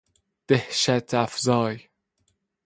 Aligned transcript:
دهشت 0.47 1.13
افزای 1.13 1.79